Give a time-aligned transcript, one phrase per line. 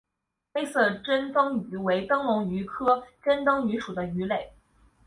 [0.51, 4.51] 黑色珍灯鱼为灯笼鱼科珍灯鱼属的鱼类。